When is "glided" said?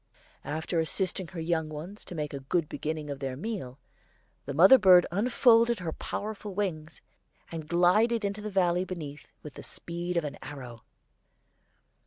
7.69-8.25